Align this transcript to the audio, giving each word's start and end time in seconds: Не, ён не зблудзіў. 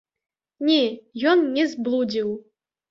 Не, 0.69 0.79
ён 1.31 1.47
не 1.59 1.69
зблудзіў. 1.77 2.29